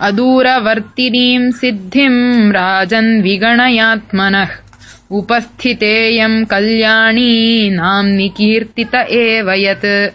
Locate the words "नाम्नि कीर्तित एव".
7.70-9.50